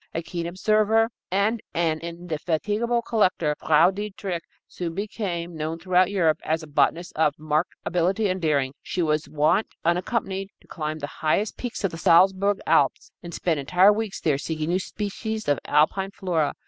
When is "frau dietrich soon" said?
3.59-4.95